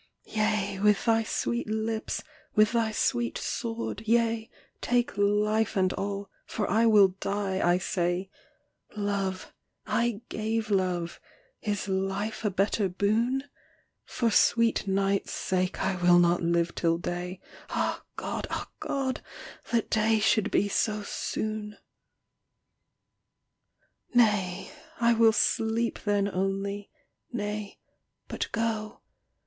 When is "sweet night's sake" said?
14.31-15.83